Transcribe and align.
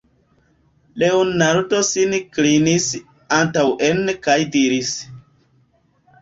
Leonardo 1.01 1.81
sin 1.89 2.15
klinis 2.45 2.87
antaŭen 3.37 4.03
kaj 4.29 4.39
diris: 4.57 4.97